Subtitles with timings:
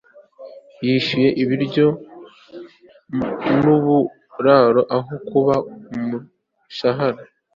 [0.85, 1.87] yishyuye ibiryo
[3.57, 5.55] nuburaro aho kuba
[5.95, 7.21] umushahara